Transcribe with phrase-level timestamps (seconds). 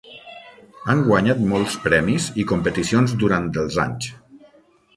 [0.93, 4.13] Han guanyat molts premis i competicions durant els anys.